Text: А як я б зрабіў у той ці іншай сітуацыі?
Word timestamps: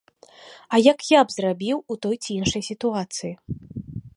А 0.77 0.79
як 0.91 0.99
я 1.17 1.21
б 1.27 1.35
зрабіў 1.35 1.83
у 1.95 1.99
той 2.07 2.15
ці 2.23 2.31
іншай 2.39 2.63
сітуацыі? 2.71 3.31